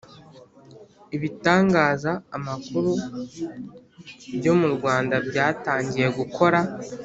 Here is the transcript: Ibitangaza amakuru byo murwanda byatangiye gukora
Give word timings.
Ibitangaza 1.15 2.11
amakuru 2.37 2.91
byo 4.37 4.53
murwanda 4.59 5.15
byatangiye 5.27 6.07
gukora 6.17 6.59